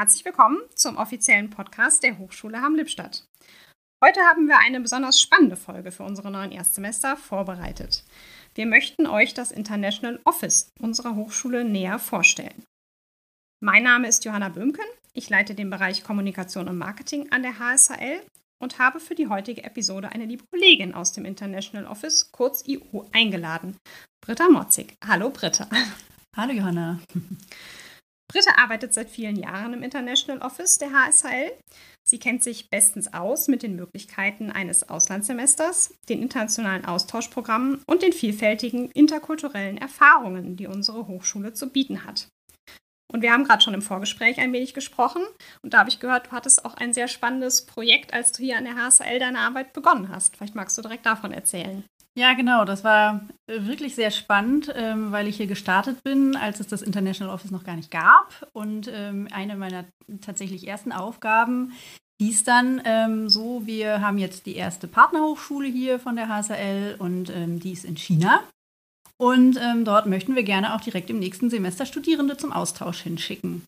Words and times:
Herzlich 0.00 0.24
willkommen 0.24 0.62
zum 0.74 0.96
offiziellen 0.96 1.50
Podcast 1.50 2.02
der 2.02 2.16
Hochschule 2.16 2.62
Hamm-Lippstadt. 2.62 3.26
Heute 4.02 4.20
haben 4.22 4.48
wir 4.48 4.56
eine 4.56 4.80
besonders 4.80 5.20
spannende 5.20 5.56
Folge 5.56 5.92
für 5.92 6.04
unsere 6.04 6.30
neuen 6.30 6.52
Erstsemester 6.52 7.18
vorbereitet. 7.18 8.02
Wir 8.54 8.64
möchten 8.64 9.06
euch 9.06 9.34
das 9.34 9.52
International 9.52 10.18
Office 10.24 10.70
unserer 10.80 11.16
Hochschule 11.16 11.66
näher 11.66 11.98
vorstellen. 11.98 12.64
Mein 13.62 13.82
Name 13.82 14.08
ist 14.08 14.24
Johanna 14.24 14.48
Böhmken. 14.48 14.86
Ich 15.12 15.28
leite 15.28 15.54
den 15.54 15.68
Bereich 15.68 16.02
Kommunikation 16.02 16.70
und 16.70 16.78
Marketing 16.78 17.30
an 17.30 17.42
der 17.42 17.58
HSHL 17.58 18.22
und 18.58 18.78
habe 18.78 19.00
für 19.00 19.14
die 19.14 19.28
heutige 19.28 19.64
Episode 19.64 20.12
eine 20.12 20.24
liebe 20.24 20.46
Kollegin 20.50 20.94
aus 20.94 21.12
dem 21.12 21.26
International 21.26 21.86
Office, 21.86 22.32
kurz 22.32 22.66
IO, 22.66 23.06
eingeladen. 23.12 23.76
Britta 24.24 24.48
Motzig. 24.48 24.94
Hallo 25.06 25.28
Britta. 25.28 25.68
Hallo 26.34 26.54
Johanna. 26.54 27.00
Britta 28.32 28.62
arbeitet 28.62 28.94
seit 28.94 29.10
vielen 29.10 29.36
Jahren 29.36 29.72
im 29.72 29.82
International 29.82 30.40
Office 30.42 30.78
der 30.78 30.92
HSHL. 30.92 31.52
Sie 32.08 32.18
kennt 32.18 32.42
sich 32.42 32.70
bestens 32.70 33.12
aus 33.12 33.48
mit 33.48 33.62
den 33.62 33.74
Möglichkeiten 33.74 34.50
eines 34.50 34.88
Auslandssemesters, 34.88 35.94
den 36.08 36.22
internationalen 36.22 36.84
Austauschprogrammen 36.84 37.82
und 37.86 38.02
den 38.02 38.12
vielfältigen 38.12 38.90
interkulturellen 38.92 39.78
Erfahrungen, 39.78 40.56
die 40.56 40.68
unsere 40.68 41.08
Hochschule 41.08 41.54
zu 41.54 41.70
bieten 41.70 42.04
hat. 42.04 42.28
Und 43.12 43.22
wir 43.22 43.32
haben 43.32 43.44
gerade 43.44 43.62
schon 43.62 43.74
im 43.74 43.82
Vorgespräch 43.82 44.38
ein 44.38 44.52
wenig 44.52 44.74
gesprochen. 44.74 45.22
Und 45.62 45.74
da 45.74 45.78
habe 45.78 45.90
ich 45.90 45.98
gehört, 45.98 46.28
du 46.28 46.30
hattest 46.30 46.64
auch 46.64 46.74
ein 46.74 46.94
sehr 46.94 47.08
spannendes 47.08 47.66
Projekt, 47.66 48.14
als 48.14 48.30
du 48.30 48.44
hier 48.44 48.56
an 48.56 48.64
der 48.64 48.76
HSL 48.76 49.18
deine 49.18 49.40
Arbeit 49.40 49.72
begonnen 49.72 50.08
hast. 50.08 50.36
Vielleicht 50.36 50.54
magst 50.54 50.78
du 50.78 50.82
direkt 50.82 51.06
davon 51.06 51.32
erzählen. 51.32 51.84
Ja, 52.18 52.34
genau. 52.34 52.64
Das 52.64 52.82
war 52.84 53.20
äh, 53.46 53.66
wirklich 53.66 53.94
sehr 53.94 54.10
spannend, 54.10 54.72
ähm, 54.74 55.12
weil 55.12 55.28
ich 55.28 55.36
hier 55.36 55.46
gestartet 55.46 56.02
bin, 56.02 56.36
als 56.36 56.60
es 56.60 56.66
das 56.66 56.82
International 56.82 57.32
Office 57.32 57.50
noch 57.50 57.64
gar 57.64 57.76
nicht 57.76 57.90
gab. 57.90 58.48
Und 58.52 58.90
ähm, 58.92 59.28
eine 59.30 59.56
meiner 59.56 59.84
tatsächlich 60.20 60.66
ersten 60.66 60.92
Aufgaben 60.92 61.72
hieß 62.20 62.44
dann 62.44 62.82
ähm, 62.84 63.28
so, 63.28 63.66
wir 63.66 64.00
haben 64.00 64.18
jetzt 64.18 64.46
die 64.46 64.56
erste 64.56 64.88
Partnerhochschule 64.88 65.68
hier 65.68 65.98
von 65.98 66.16
der 66.16 66.28
HSL 66.28 66.96
und 66.98 67.32
die 67.34 67.72
ist 67.72 67.86
in 67.86 67.96
China. 67.96 68.42
Und 69.16 69.58
ähm, 69.60 69.84
dort 69.84 70.06
möchten 70.06 70.34
wir 70.34 70.42
gerne 70.42 70.74
auch 70.74 70.80
direkt 70.80 71.10
im 71.10 71.18
nächsten 71.18 71.50
Semester 71.50 71.86
Studierende 71.86 72.36
zum 72.36 72.52
Austausch 72.52 73.00
hinschicken. 73.00 73.64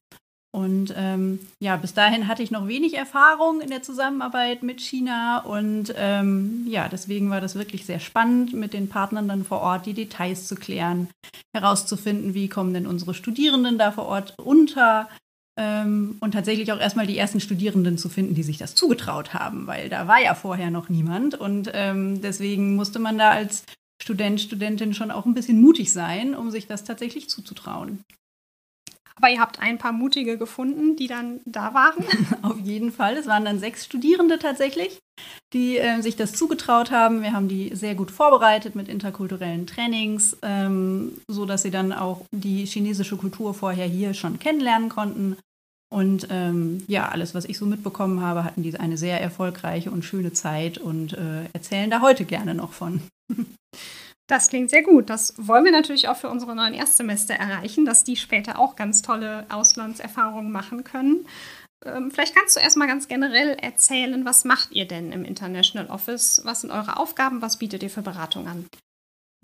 Und 0.54 0.92
ähm, 0.98 1.38
ja, 1.60 1.76
bis 1.76 1.94
dahin 1.94 2.28
hatte 2.28 2.42
ich 2.42 2.50
noch 2.50 2.68
wenig 2.68 2.94
Erfahrung 2.94 3.62
in 3.62 3.70
der 3.70 3.82
Zusammenarbeit 3.82 4.62
mit 4.62 4.82
China 4.82 5.38
und 5.38 5.94
ähm, 5.96 6.66
ja, 6.68 6.88
deswegen 6.90 7.30
war 7.30 7.40
das 7.40 7.54
wirklich 7.54 7.86
sehr 7.86 8.00
spannend, 8.00 8.52
mit 8.52 8.74
den 8.74 8.90
Partnern 8.90 9.28
dann 9.28 9.44
vor 9.44 9.62
Ort 9.62 9.86
die 9.86 9.94
Details 9.94 10.46
zu 10.46 10.54
klären, 10.54 11.08
herauszufinden, 11.56 12.34
wie 12.34 12.48
kommen 12.48 12.74
denn 12.74 12.86
unsere 12.86 13.14
Studierenden 13.14 13.78
da 13.78 13.92
vor 13.92 14.04
Ort 14.04 14.34
unter 14.38 15.08
ähm, 15.56 16.18
und 16.20 16.32
tatsächlich 16.32 16.70
auch 16.70 16.80
erstmal 16.80 17.06
die 17.06 17.16
ersten 17.16 17.40
Studierenden 17.40 17.96
zu 17.96 18.10
finden, 18.10 18.34
die 18.34 18.42
sich 18.42 18.58
das 18.58 18.74
zugetraut 18.74 19.32
haben, 19.32 19.66
weil 19.66 19.88
da 19.88 20.06
war 20.06 20.20
ja 20.20 20.34
vorher 20.34 20.70
noch 20.70 20.90
niemand 20.90 21.34
und 21.34 21.70
ähm, 21.72 22.20
deswegen 22.20 22.76
musste 22.76 22.98
man 22.98 23.16
da 23.16 23.30
als 23.30 23.64
Student, 24.02 24.40
Studentin 24.42 24.92
schon 24.92 25.10
auch 25.10 25.24
ein 25.24 25.34
bisschen 25.34 25.62
mutig 25.62 25.94
sein, 25.94 26.34
um 26.34 26.50
sich 26.50 26.66
das 26.66 26.84
tatsächlich 26.84 27.30
zuzutrauen. 27.30 28.04
Aber 29.16 29.28
ihr 29.30 29.40
habt 29.40 29.60
ein 29.60 29.78
paar 29.78 29.92
Mutige 29.92 30.38
gefunden, 30.38 30.96
die 30.96 31.06
dann 31.06 31.40
da 31.44 31.74
waren? 31.74 32.04
Auf 32.42 32.58
jeden 32.58 32.92
Fall. 32.92 33.16
Es 33.16 33.26
waren 33.26 33.44
dann 33.44 33.58
sechs 33.58 33.84
Studierende 33.84 34.38
tatsächlich, 34.38 34.98
die 35.52 35.78
äh, 35.78 36.00
sich 36.00 36.16
das 36.16 36.32
zugetraut 36.32 36.90
haben. 36.90 37.22
Wir 37.22 37.32
haben 37.32 37.48
die 37.48 37.74
sehr 37.74 37.94
gut 37.94 38.10
vorbereitet 38.10 38.74
mit 38.74 38.88
interkulturellen 38.88 39.66
Trainings, 39.66 40.36
ähm, 40.42 41.18
so 41.28 41.44
dass 41.44 41.62
sie 41.62 41.70
dann 41.70 41.92
auch 41.92 42.22
die 42.32 42.64
chinesische 42.64 43.16
Kultur 43.16 43.54
vorher 43.54 43.86
hier 43.86 44.14
schon 44.14 44.38
kennenlernen 44.38 44.88
konnten. 44.88 45.36
Und 45.92 46.28
ähm, 46.30 46.84
ja, 46.88 47.10
alles, 47.10 47.34
was 47.34 47.44
ich 47.44 47.58
so 47.58 47.66
mitbekommen 47.66 48.22
habe, 48.22 48.44
hatten 48.44 48.62
die 48.62 48.74
eine 48.80 48.96
sehr 48.96 49.20
erfolgreiche 49.20 49.90
und 49.90 50.06
schöne 50.06 50.32
Zeit 50.32 50.78
und 50.78 51.12
äh, 51.12 51.44
erzählen 51.52 51.90
da 51.90 52.00
heute 52.00 52.24
gerne 52.24 52.54
noch 52.54 52.72
von. 52.72 53.02
Das 54.32 54.48
klingt 54.48 54.70
sehr 54.70 54.82
gut. 54.82 55.10
Das 55.10 55.34
wollen 55.36 55.66
wir 55.66 55.72
natürlich 55.72 56.08
auch 56.08 56.16
für 56.16 56.30
unsere 56.30 56.56
neuen 56.56 56.72
Erstsemester 56.72 57.34
erreichen, 57.34 57.84
dass 57.84 58.02
die 58.02 58.16
später 58.16 58.58
auch 58.58 58.76
ganz 58.76 59.02
tolle 59.02 59.44
Auslandserfahrungen 59.50 60.50
machen 60.50 60.84
können. 60.84 61.26
Ähm, 61.84 62.10
vielleicht 62.10 62.34
kannst 62.34 62.56
du 62.56 62.60
erstmal 62.60 62.88
ganz 62.88 63.08
generell 63.08 63.58
erzählen, 63.60 64.24
was 64.24 64.46
macht 64.46 64.72
ihr 64.72 64.88
denn 64.88 65.12
im 65.12 65.26
International 65.26 65.90
Office? 65.90 66.40
Was 66.44 66.62
sind 66.62 66.70
eure 66.70 66.96
Aufgaben? 66.96 67.42
Was 67.42 67.58
bietet 67.58 67.82
ihr 67.82 67.90
für 67.90 68.00
Beratung 68.00 68.48
an? 68.48 68.64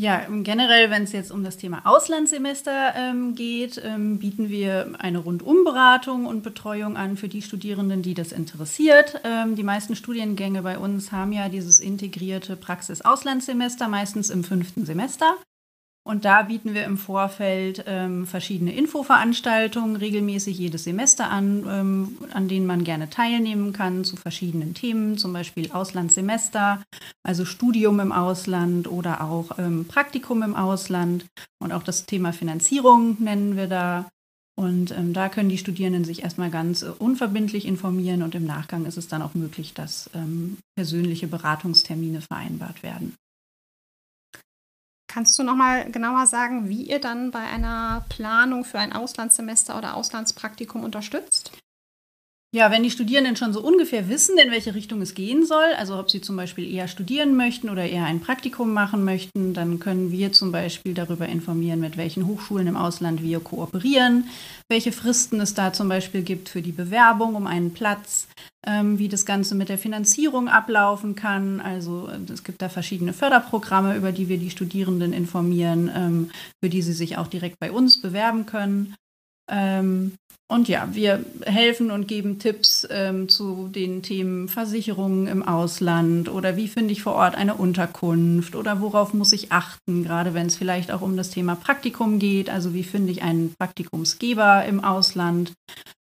Ja, 0.00 0.24
generell, 0.30 0.90
wenn 0.90 1.02
es 1.02 1.10
jetzt 1.10 1.32
um 1.32 1.42
das 1.42 1.56
Thema 1.56 1.82
Auslandssemester 1.84 2.94
ähm, 2.94 3.34
geht, 3.34 3.82
ähm, 3.84 4.20
bieten 4.20 4.48
wir 4.48 4.92
eine 5.00 5.18
Rundumberatung 5.18 6.26
und 6.26 6.44
Betreuung 6.44 6.96
an 6.96 7.16
für 7.16 7.26
die 7.26 7.42
Studierenden, 7.42 8.02
die 8.02 8.14
das 8.14 8.30
interessiert. 8.30 9.20
Ähm, 9.24 9.56
die 9.56 9.64
meisten 9.64 9.96
Studiengänge 9.96 10.62
bei 10.62 10.78
uns 10.78 11.10
haben 11.10 11.32
ja 11.32 11.48
dieses 11.48 11.80
integrierte 11.80 12.54
Praxis-Auslandssemester, 12.54 13.88
meistens 13.88 14.30
im 14.30 14.44
fünften 14.44 14.86
Semester. 14.86 15.36
Und 16.08 16.24
da 16.24 16.40
bieten 16.40 16.72
wir 16.72 16.86
im 16.86 16.96
Vorfeld 16.96 17.84
ähm, 17.86 18.26
verschiedene 18.26 18.74
Infoveranstaltungen 18.74 19.94
regelmäßig 19.94 20.56
jedes 20.56 20.84
Semester 20.84 21.28
an, 21.28 21.66
ähm, 21.68 22.16
an 22.32 22.48
denen 22.48 22.64
man 22.64 22.82
gerne 22.82 23.10
teilnehmen 23.10 23.74
kann 23.74 24.04
zu 24.04 24.16
verschiedenen 24.16 24.72
Themen, 24.72 25.18
zum 25.18 25.34
Beispiel 25.34 25.70
Auslandssemester, 25.70 26.82
also 27.22 27.44
Studium 27.44 28.00
im 28.00 28.12
Ausland 28.12 28.90
oder 28.90 29.22
auch 29.22 29.58
ähm, 29.58 29.84
Praktikum 29.84 30.42
im 30.42 30.56
Ausland. 30.56 31.26
Und 31.58 31.72
auch 31.72 31.82
das 31.82 32.06
Thema 32.06 32.32
Finanzierung 32.32 33.18
nennen 33.20 33.58
wir 33.58 33.66
da. 33.66 34.08
Und 34.56 34.92
ähm, 34.92 35.12
da 35.12 35.28
können 35.28 35.50
die 35.50 35.58
Studierenden 35.58 36.04
sich 36.04 36.22
erstmal 36.22 36.48
ganz 36.48 36.84
äh, 36.84 36.86
unverbindlich 36.98 37.66
informieren 37.66 38.22
und 38.22 38.34
im 38.34 38.46
Nachgang 38.46 38.86
ist 38.86 38.96
es 38.96 39.08
dann 39.08 39.20
auch 39.20 39.34
möglich, 39.34 39.74
dass 39.74 40.08
ähm, 40.14 40.56
persönliche 40.74 41.28
Beratungstermine 41.28 42.22
vereinbart 42.22 42.82
werden. 42.82 43.14
Kannst 45.08 45.38
du 45.38 45.42
noch 45.42 45.56
mal 45.56 45.90
genauer 45.90 46.26
sagen, 46.26 46.68
wie 46.68 46.82
ihr 46.82 47.00
dann 47.00 47.30
bei 47.30 47.40
einer 47.40 48.04
Planung 48.10 48.64
für 48.64 48.78
ein 48.78 48.92
Auslandssemester 48.92 49.76
oder 49.76 49.94
Auslandspraktikum 49.94 50.84
unterstützt? 50.84 51.50
Ja, 52.56 52.70
wenn 52.70 52.82
die 52.82 52.90
Studierenden 52.90 53.36
schon 53.36 53.52
so 53.52 53.60
ungefähr 53.60 54.08
wissen, 54.08 54.38
in 54.38 54.50
welche 54.50 54.74
Richtung 54.74 55.02
es 55.02 55.14
gehen 55.14 55.44
soll, 55.44 55.74
also 55.76 55.98
ob 55.98 56.10
sie 56.10 56.22
zum 56.22 56.34
Beispiel 56.34 56.66
eher 56.72 56.88
studieren 56.88 57.36
möchten 57.36 57.68
oder 57.68 57.84
eher 57.84 58.06
ein 58.06 58.20
Praktikum 58.20 58.72
machen 58.72 59.04
möchten, 59.04 59.52
dann 59.52 59.78
können 59.80 60.10
wir 60.12 60.32
zum 60.32 60.50
Beispiel 60.50 60.94
darüber 60.94 61.28
informieren, 61.28 61.80
mit 61.80 61.98
welchen 61.98 62.26
Hochschulen 62.26 62.66
im 62.66 62.76
Ausland 62.78 63.22
wir 63.22 63.40
kooperieren, 63.40 64.30
welche 64.66 64.92
Fristen 64.92 65.42
es 65.42 65.52
da 65.52 65.74
zum 65.74 65.90
Beispiel 65.90 66.22
gibt 66.22 66.48
für 66.48 66.62
die 66.62 66.72
Bewerbung 66.72 67.34
um 67.34 67.46
einen 67.46 67.74
Platz, 67.74 68.28
ähm, 68.66 68.98
wie 68.98 69.08
das 69.08 69.26
Ganze 69.26 69.54
mit 69.54 69.68
der 69.68 69.76
Finanzierung 69.76 70.48
ablaufen 70.48 71.16
kann. 71.16 71.60
Also 71.60 72.08
äh, 72.08 72.32
es 72.32 72.44
gibt 72.44 72.62
da 72.62 72.70
verschiedene 72.70 73.12
Förderprogramme, 73.12 73.94
über 73.94 74.10
die 74.10 74.30
wir 74.30 74.38
die 74.38 74.48
Studierenden 74.48 75.12
informieren, 75.12 75.90
ähm, 75.94 76.30
für 76.64 76.70
die 76.70 76.80
sie 76.80 76.94
sich 76.94 77.18
auch 77.18 77.26
direkt 77.26 77.58
bei 77.60 77.70
uns 77.70 78.00
bewerben 78.00 78.46
können. 78.46 78.94
Ähm, 79.50 80.14
und 80.50 80.66
ja, 80.66 80.88
wir 80.92 81.24
helfen 81.44 81.90
und 81.90 82.08
geben 82.08 82.38
Tipps 82.38 82.88
ähm, 82.90 83.28
zu 83.28 83.68
den 83.68 84.02
Themen 84.02 84.48
Versicherungen 84.48 85.26
im 85.26 85.42
Ausland 85.42 86.30
oder 86.30 86.56
wie 86.56 86.68
finde 86.68 86.92
ich 86.92 87.02
vor 87.02 87.12
Ort 87.12 87.34
eine 87.34 87.54
Unterkunft 87.54 88.56
oder 88.56 88.80
worauf 88.80 89.12
muss 89.12 89.34
ich 89.34 89.52
achten, 89.52 90.04
gerade 90.04 90.32
wenn 90.32 90.46
es 90.46 90.56
vielleicht 90.56 90.90
auch 90.90 91.02
um 91.02 91.18
das 91.18 91.28
Thema 91.30 91.54
Praktikum 91.54 92.18
geht. 92.18 92.48
Also 92.48 92.72
wie 92.72 92.82
finde 92.82 93.12
ich 93.12 93.22
einen 93.22 93.54
Praktikumsgeber 93.58 94.64
im 94.64 94.82
Ausland? 94.82 95.52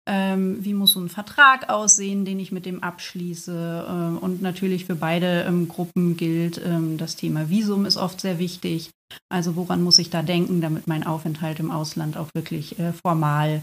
Ähm, 0.06 0.58
wie 0.64 0.74
muss 0.74 0.92
so 0.92 1.00
ein 1.00 1.10
Vertrag 1.10 1.70
aussehen, 1.70 2.26
den 2.26 2.40
ich 2.40 2.52
mit 2.52 2.66
dem 2.66 2.84
abschließe? 2.84 3.88
Ähm, 3.90 4.18
und 4.18 4.42
natürlich 4.42 4.84
für 4.84 4.96
beide 4.96 5.46
ähm, 5.48 5.70
Gruppen 5.70 6.18
gilt, 6.18 6.62
ähm, 6.64 6.98
das 6.98 7.16
Thema 7.16 7.50
Visum 7.50 7.86
ist 7.86 7.98
oft 7.98 8.20
sehr 8.20 8.38
wichtig. 8.38 8.92
Also 9.30 9.56
woran 9.56 9.82
muss 9.82 9.98
ich 9.98 10.10
da 10.10 10.22
denken, 10.22 10.60
damit 10.60 10.88
mein 10.88 11.06
Aufenthalt 11.06 11.60
im 11.60 11.72
Ausland 11.72 12.18
auch 12.18 12.28
wirklich 12.36 12.78
äh, 12.80 12.92
formal 12.92 13.62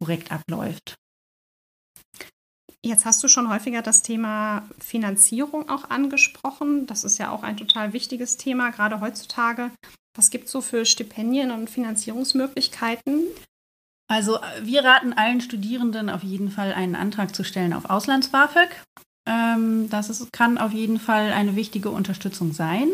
korrekt 0.00 0.32
abläuft. 0.32 0.96
Jetzt 2.82 3.04
hast 3.04 3.22
du 3.22 3.28
schon 3.28 3.50
häufiger 3.50 3.82
das 3.82 4.02
Thema 4.02 4.66
Finanzierung 4.78 5.68
auch 5.68 5.90
angesprochen. 5.90 6.86
Das 6.86 7.04
ist 7.04 7.18
ja 7.18 7.30
auch 7.30 7.42
ein 7.42 7.58
total 7.58 7.92
wichtiges 7.92 8.38
Thema, 8.38 8.70
gerade 8.70 9.00
heutzutage. 9.00 9.70
Was 10.16 10.30
gibt 10.30 10.46
es 10.46 10.52
so 10.52 10.62
für 10.62 10.86
Stipendien 10.86 11.50
und 11.50 11.68
Finanzierungsmöglichkeiten? 11.68 13.26
Also 14.08 14.40
wir 14.62 14.82
raten 14.82 15.12
allen 15.12 15.40
Studierenden 15.40 16.10
auf 16.10 16.22
jeden 16.22 16.50
Fall 16.50 16.72
einen 16.72 16.96
Antrag 16.96 17.34
zu 17.34 17.44
stellen 17.44 17.74
auf 17.74 17.88
Auslands-BAföG. 17.88 18.70
Ähm, 19.28 19.88
das 19.90 20.08
ist, 20.08 20.32
kann 20.32 20.58
auf 20.58 20.72
jeden 20.72 20.98
Fall 20.98 21.32
eine 21.32 21.54
wichtige 21.56 21.90
Unterstützung 21.90 22.52
sein. 22.52 22.88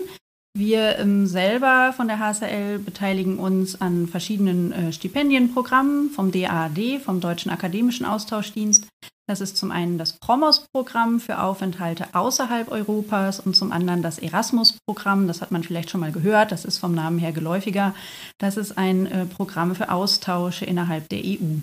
Wir 0.59 0.99
ähm, 0.99 1.27
selber 1.27 1.93
von 1.95 2.09
der 2.09 2.19
HSL 2.19 2.79
beteiligen 2.79 3.39
uns 3.39 3.79
an 3.79 4.07
verschiedenen 4.07 4.73
äh, 4.73 4.91
Stipendienprogrammen 4.91 6.09
vom 6.09 6.33
DAAD, 6.33 7.03
vom 7.05 7.21
Deutschen 7.21 7.51
Akademischen 7.51 8.07
Austauschdienst. 8.07 8.87
Das 9.29 9.43
ist 9.43 9.59
zum 9.59 9.71
einen 9.71 9.99
das 9.99 10.15
Promos-Programm 10.15 11.21
für 11.21 11.43
Aufenthalte 11.43 12.07
außerhalb 12.15 12.71
Europas 12.71 13.39
und 13.39 13.55
zum 13.55 13.71
anderen 13.71 14.01
das 14.01 14.19
Erasmus-Programm. 14.19 15.27
Das 15.27 15.43
hat 15.43 15.51
man 15.51 15.63
vielleicht 15.63 15.91
schon 15.91 16.01
mal 16.01 16.13
gehört. 16.13 16.53
Das 16.53 16.65
ist 16.65 16.79
vom 16.79 16.95
Namen 16.95 17.19
her 17.19 17.33
geläufiger. 17.33 17.95
Das 18.39 18.57
ist 18.57 18.79
ein 18.79 19.05
äh, 19.05 19.27
Programm 19.27 19.75
für 19.75 19.91
Austausche 19.93 20.65
innerhalb 20.65 21.11
der 21.11 21.19
EU. 21.23 21.59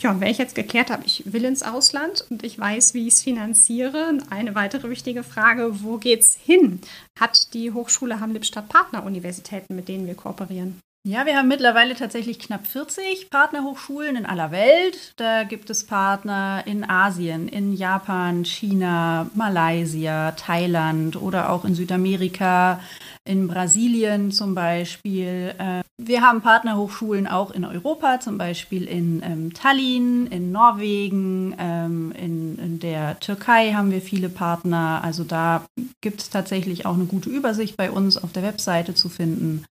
Ja, 0.00 0.20
wenn 0.20 0.28
ich 0.28 0.38
jetzt 0.38 0.56
geklärt 0.56 0.90
habe, 0.90 1.06
ich 1.06 1.32
will 1.32 1.44
ins 1.44 1.62
Ausland 1.62 2.26
und 2.28 2.42
ich 2.42 2.58
weiß, 2.58 2.94
wie 2.94 3.06
ich 3.06 3.14
es 3.14 3.22
finanziere, 3.22 4.18
eine 4.28 4.54
weitere 4.54 4.90
wichtige 4.90 5.22
Frage, 5.22 5.82
wo 5.82 5.98
geht's 5.98 6.34
hin? 6.34 6.80
Hat 7.18 7.54
die 7.54 7.70
Hochschule 7.70 8.18
Hamm-Lippstadt 8.18 8.68
Partneruniversitäten, 8.68 9.76
mit 9.76 9.88
denen 9.88 10.06
wir 10.06 10.16
kooperieren? 10.16 10.80
Ja, 11.06 11.26
wir 11.26 11.36
haben 11.36 11.48
mittlerweile 11.48 11.94
tatsächlich 11.94 12.38
knapp 12.38 12.66
40 12.66 13.28
Partnerhochschulen 13.28 14.16
in 14.16 14.24
aller 14.24 14.50
Welt. 14.50 15.12
Da 15.16 15.44
gibt 15.44 15.68
es 15.68 15.84
Partner 15.84 16.62
in 16.64 16.82
Asien, 16.82 17.46
in 17.46 17.74
Japan, 17.74 18.46
China, 18.46 19.30
Malaysia, 19.34 20.32
Thailand 20.32 21.20
oder 21.20 21.50
auch 21.50 21.66
in 21.66 21.74
Südamerika, 21.74 22.80
in 23.26 23.48
Brasilien 23.48 24.32
zum 24.32 24.54
Beispiel. 24.54 25.54
Äh, 25.58 25.82
wir 25.98 26.22
haben 26.22 26.40
Partnerhochschulen 26.40 27.26
auch 27.26 27.50
in 27.50 27.66
Europa, 27.66 28.20
zum 28.20 28.38
Beispiel 28.38 28.84
in 28.84 29.22
ähm, 29.22 29.52
Tallinn, 29.52 30.26
in 30.28 30.52
Norwegen, 30.52 31.54
ähm, 31.58 32.12
in 32.16 32.78
der 32.78 33.20
Türkei 33.20 33.74
haben 33.74 33.90
wir 33.90 34.00
viele 34.00 34.30
Partner. 34.30 35.02
Also 35.04 35.22
da 35.22 35.66
gibt 36.00 36.22
es 36.22 36.30
tatsächlich 36.30 36.86
auch 36.86 36.94
eine 36.94 37.04
gute 37.04 37.28
Übersicht 37.28 37.76
bei 37.76 37.90
uns 37.90 38.16
auf 38.16 38.32
der 38.32 38.42
Webseite 38.42 38.94
zu 38.94 39.10
finden. 39.10 39.66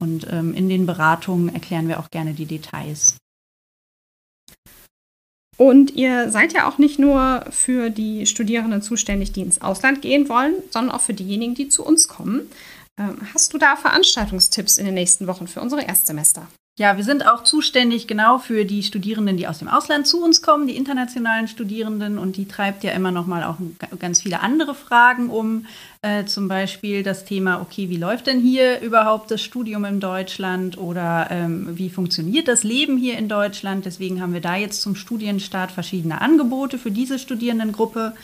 Und 0.00 0.26
ähm, 0.30 0.54
in 0.54 0.68
den 0.68 0.86
Beratungen 0.86 1.52
erklären 1.54 1.88
wir 1.88 2.00
auch 2.00 2.10
gerne 2.10 2.32
die 2.32 2.46
Details. 2.46 3.16
Und 5.60 5.90
ihr 5.90 6.30
seid 6.30 6.54
ja 6.54 6.66
auch 6.66 6.78
nicht 6.78 6.98
nur 6.98 7.44
für 7.50 7.90
die 7.90 8.24
Studierenden 8.24 8.80
zuständig, 8.80 9.32
die 9.32 9.42
ins 9.42 9.60
Ausland 9.60 10.00
gehen 10.00 10.30
wollen, 10.30 10.54
sondern 10.70 10.94
auch 10.94 11.02
für 11.02 11.12
diejenigen, 11.12 11.54
die 11.54 11.68
zu 11.68 11.84
uns 11.84 12.08
kommen. 12.08 12.50
Ähm, 12.98 13.18
hast 13.34 13.52
du 13.52 13.58
da 13.58 13.76
Veranstaltungstipps 13.76 14.78
in 14.78 14.86
den 14.86 14.94
nächsten 14.94 15.26
Wochen 15.26 15.46
für 15.46 15.60
unsere 15.60 15.82
Erstsemester? 15.82 16.48
Ja, 16.80 16.96
wir 16.96 17.04
sind 17.04 17.26
auch 17.26 17.44
zuständig 17.44 18.06
genau 18.06 18.38
für 18.38 18.64
die 18.64 18.82
Studierenden, 18.82 19.36
die 19.36 19.46
aus 19.46 19.58
dem 19.58 19.68
Ausland 19.68 20.06
zu 20.06 20.24
uns 20.24 20.40
kommen, 20.40 20.66
die 20.66 20.78
internationalen 20.78 21.46
Studierenden. 21.46 22.16
Und 22.16 22.38
die 22.38 22.48
treibt 22.48 22.84
ja 22.84 22.92
immer 22.92 23.10
noch 23.10 23.26
mal 23.26 23.44
auch 23.44 23.56
ganz 23.98 24.22
viele 24.22 24.40
andere 24.40 24.74
Fragen 24.74 25.28
um. 25.28 25.66
Äh, 26.00 26.24
zum 26.24 26.48
Beispiel 26.48 27.02
das 27.02 27.26
Thema, 27.26 27.60
okay, 27.60 27.90
wie 27.90 27.98
läuft 27.98 28.28
denn 28.28 28.40
hier 28.40 28.80
überhaupt 28.80 29.30
das 29.30 29.42
Studium 29.42 29.84
in 29.84 30.00
Deutschland 30.00 30.78
oder 30.78 31.26
ähm, 31.30 31.68
wie 31.76 31.90
funktioniert 31.90 32.48
das 32.48 32.64
Leben 32.64 32.96
hier 32.96 33.18
in 33.18 33.28
Deutschland? 33.28 33.84
Deswegen 33.84 34.22
haben 34.22 34.32
wir 34.32 34.40
da 34.40 34.56
jetzt 34.56 34.80
zum 34.80 34.96
Studienstart 34.96 35.72
verschiedene 35.72 36.22
Angebote 36.22 36.78
für 36.78 36.90
diese 36.90 37.18
Studierendengruppe. 37.18 38.14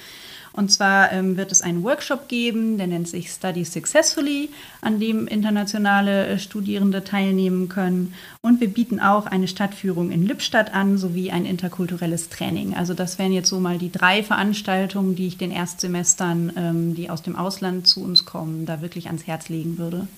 Und 0.56 0.73
zwar 0.73 1.12
ähm, 1.12 1.37
wird 1.37 1.53
es 1.53 1.61
einen 1.61 1.85
Workshop 1.85 2.29
geben, 2.29 2.79
der 2.79 2.87
nennt 2.87 3.06
sich 3.08 3.31
Study 3.31 3.64
Successfully, 3.64 4.49
an 4.81 4.99
dem 4.99 5.26
internationale 5.26 6.26
äh, 6.26 6.38
Studierende 6.38 7.05
teilnehmen 7.05 7.69
können. 7.69 8.14
Und 8.41 8.61
wir 8.61 8.69
bieten 8.69 8.99
auch 8.99 9.26
eine 9.26 9.49
Stadtführung 9.49 10.11
in 10.11 10.26
Lippstadt 10.26 10.73
an, 10.73 10.97
sowie 10.97 11.31
ein 11.31 11.44
interkulturelles 11.44 12.31
Training. 12.31 12.75
Also 12.75 12.94
das 12.94 13.19
wären 13.19 13.32
jetzt 13.32 13.50
so 13.50 13.61
mal 13.61 13.76
die 13.76 13.93
drei 13.93 14.23
Veranstaltungen, 14.23 15.14
die 15.14 15.26
ich 15.26 15.37
den 15.37 15.50
Erstsemestern, 15.50 16.53
ähm, 16.56 16.94
die 16.94 17.11
aus 17.11 17.20
dem 17.20 17.37
Ausland 17.37 17.87
zu 17.87 18.02
uns 18.02 18.25
kommen, 18.25 18.64
da 18.64 18.81
wirklich 18.81 19.09
ans 19.09 19.26
Herz 19.26 19.50
legen 19.50 19.76
würde. 19.76 20.09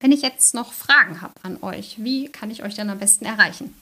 Wenn 0.00 0.12
ich 0.12 0.22
jetzt 0.22 0.54
noch 0.54 0.72
Fragen 0.72 1.20
habe 1.20 1.34
an 1.42 1.58
euch, 1.62 1.96
wie 1.98 2.28
kann 2.28 2.52
ich 2.52 2.62
euch 2.62 2.74
dann 2.74 2.90
am 2.90 2.98
besten 2.98 3.24
erreichen? 3.24 3.74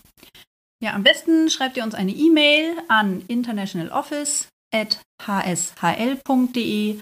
Ja, 0.83 0.95
am 0.95 1.03
besten 1.03 1.51
schreibt 1.51 1.77
ihr 1.77 1.85
uns 1.85 1.95
eine 1.95 2.13
E-Mail 2.13 2.73
an 2.89 3.23
International 3.29 3.91
Office 3.91 4.49
hshl.de. 5.23 6.99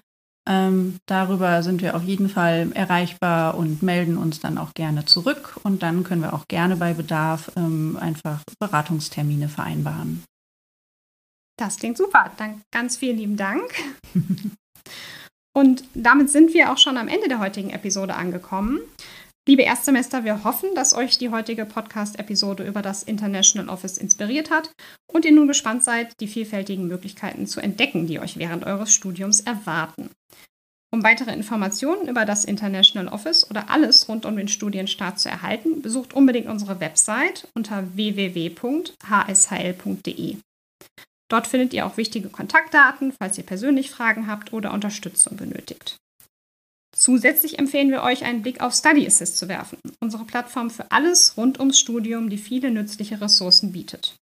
Ähm, 0.48 0.96
darüber 1.06 1.62
sind 1.62 1.82
wir 1.82 1.94
auf 1.94 2.02
jeden 2.02 2.28
Fall 2.28 2.72
erreichbar 2.74 3.56
und 3.56 3.82
melden 3.82 4.16
uns 4.16 4.40
dann 4.40 4.58
auch 4.58 4.74
gerne 4.74 5.04
zurück. 5.04 5.60
Und 5.62 5.82
dann 5.82 6.02
können 6.02 6.22
wir 6.22 6.34
auch 6.34 6.48
gerne 6.48 6.76
bei 6.76 6.94
Bedarf 6.94 7.52
ähm, 7.56 7.96
einfach 8.00 8.40
Beratungstermine 8.58 9.48
vereinbaren. 9.48 10.24
Das 11.56 11.76
klingt 11.76 11.96
super. 11.96 12.32
Dann 12.38 12.62
ganz 12.72 12.96
vielen 12.96 13.18
lieben 13.18 13.36
Dank. 13.36 13.72
und 15.56 15.84
damit 15.94 16.30
sind 16.30 16.54
wir 16.54 16.72
auch 16.72 16.78
schon 16.78 16.96
am 16.96 17.08
Ende 17.08 17.28
der 17.28 17.38
heutigen 17.38 17.70
Episode 17.70 18.16
angekommen. 18.16 18.80
Liebe 19.48 19.62
Erstsemester, 19.62 20.22
wir 20.22 20.44
hoffen, 20.44 20.72
dass 20.76 20.94
euch 20.94 21.18
die 21.18 21.30
heutige 21.30 21.66
Podcast-Episode 21.66 22.64
über 22.64 22.80
das 22.80 23.02
International 23.02 23.68
Office 23.68 23.98
inspiriert 23.98 24.52
hat 24.52 24.70
und 25.12 25.24
ihr 25.24 25.32
nun 25.32 25.48
gespannt 25.48 25.82
seid, 25.82 26.12
die 26.20 26.28
vielfältigen 26.28 26.86
Möglichkeiten 26.86 27.48
zu 27.48 27.60
entdecken, 27.60 28.06
die 28.06 28.20
euch 28.20 28.36
während 28.36 28.64
eures 28.64 28.94
Studiums 28.94 29.40
erwarten. 29.40 30.10
Um 30.94 31.02
weitere 31.02 31.32
Informationen 31.32 32.06
über 32.06 32.24
das 32.24 32.44
International 32.44 33.12
Office 33.12 33.50
oder 33.50 33.68
alles 33.68 34.08
rund 34.08 34.26
um 34.26 34.36
den 34.36 34.46
Studienstart 34.46 35.18
zu 35.18 35.28
erhalten, 35.28 35.82
besucht 35.82 36.12
unbedingt 36.12 36.46
unsere 36.46 36.78
Website 36.78 37.48
unter 37.56 37.96
www.hshl.de. 37.96 38.46
Dort 41.28 41.46
findet 41.48 41.72
ihr 41.74 41.86
auch 41.86 41.96
wichtige 41.96 42.28
Kontaktdaten, 42.28 43.12
falls 43.18 43.38
ihr 43.38 43.44
persönlich 43.44 43.90
Fragen 43.90 44.28
habt 44.28 44.52
oder 44.52 44.72
Unterstützung 44.72 45.36
benötigt. 45.36 45.96
Zusätzlich 46.94 47.58
empfehlen 47.58 47.90
wir 47.90 48.02
euch, 48.02 48.24
einen 48.24 48.42
Blick 48.42 48.60
auf 48.60 48.74
Study 48.74 49.06
Assist 49.06 49.38
zu 49.38 49.48
werfen, 49.48 49.78
unsere 50.00 50.24
Plattform 50.24 50.70
für 50.70 50.90
alles 50.92 51.36
rund 51.36 51.58
ums 51.58 51.78
Studium, 51.78 52.28
die 52.28 52.38
viele 52.38 52.70
nützliche 52.70 53.20
Ressourcen 53.20 53.72
bietet. 53.72 54.16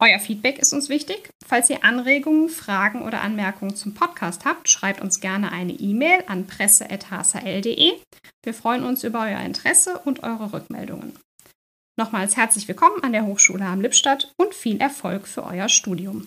Euer 0.00 0.18
Feedback 0.18 0.58
ist 0.58 0.74
uns 0.74 0.88
wichtig. 0.90 1.30
Falls 1.46 1.70
ihr 1.70 1.82
Anregungen, 1.82 2.50
Fragen 2.50 3.02
oder 3.02 3.22
Anmerkungen 3.22 3.74
zum 3.74 3.94
Podcast 3.94 4.44
habt, 4.44 4.68
schreibt 4.68 5.00
uns 5.00 5.20
gerne 5.20 5.50
eine 5.50 5.72
E-Mail 5.72 6.24
an 6.26 6.46
presse.hsl.de. 6.46 7.92
Wir 8.42 8.54
freuen 8.54 8.84
uns 8.84 9.02
über 9.02 9.20
euer 9.20 9.40
Interesse 9.40 9.98
und 10.04 10.22
eure 10.22 10.52
Rückmeldungen. 10.52 11.18
Nochmals 11.96 12.36
herzlich 12.36 12.68
willkommen 12.68 13.02
an 13.02 13.12
der 13.12 13.24
Hochschule 13.24 13.64
am 13.64 13.80
Lippstadt 13.80 14.32
und 14.36 14.52
viel 14.52 14.80
Erfolg 14.80 15.26
für 15.26 15.44
euer 15.44 15.68
Studium. 15.68 16.26